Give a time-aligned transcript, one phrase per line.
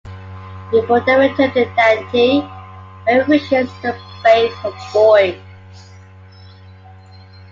[0.71, 2.41] Before they return to Dante,
[3.05, 5.39] Marie wishes to bathe her boys.